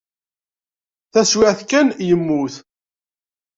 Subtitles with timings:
[1.11, 2.55] Taswiɛt kan yemmut.